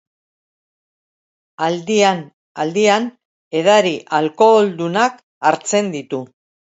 Aldian-aldian 1.65 3.05
edari 3.59 3.91
alkoholdunak 4.21 5.21
hartzen 5.51 5.93
ditu. 5.97 6.23